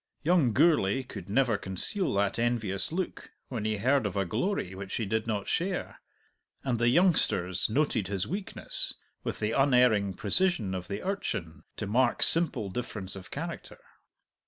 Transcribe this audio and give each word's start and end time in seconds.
Young 0.23 0.51
Gourlay 0.51 1.03
could 1.03 1.29
never 1.29 1.59
conceal 1.59 2.15
that 2.15 2.39
envious 2.39 2.91
look 2.91 3.29
when 3.49 3.65
he 3.65 3.77
heard 3.77 4.07
of 4.07 4.17
a 4.17 4.25
glory 4.25 4.73
which 4.73 4.95
he 4.95 5.05
did 5.05 5.27
not 5.27 5.47
share; 5.47 6.01
and 6.63 6.79
the 6.79 6.89
youngsters 6.89 7.69
noted 7.69 8.07
his 8.07 8.25
weakness 8.27 8.95
with 9.23 9.37
the 9.39 9.51
unerring 9.51 10.15
precision 10.15 10.73
of 10.73 10.87
the 10.87 11.03
urchin 11.03 11.65
to 11.75 11.85
mark 11.85 12.23
simple 12.23 12.71
difference 12.71 13.15
of 13.15 13.29
character. 13.29 13.77